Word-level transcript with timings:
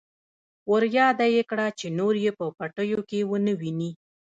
ورياده 0.71 1.25
يې 1.35 1.41
کړه 1.49 1.67
چې 1.79 1.87
نور 1.99 2.13
يې 2.23 2.31
په 2.39 2.45
پټيو 2.57 2.99
کې 3.09 3.19
ونه 3.29 3.53
ويني. 3.59 3.91